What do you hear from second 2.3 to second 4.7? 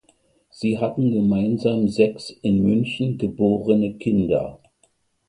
in München geborene Kinder.